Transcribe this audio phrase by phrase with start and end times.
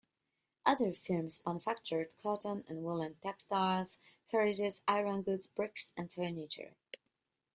[0.65, 3.99] Other firms manufactured cotton and woolen textiles,
[4.31, 6.75] carriages, iron goods, bricks and furniture.